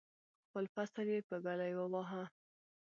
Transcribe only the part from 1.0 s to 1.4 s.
یې په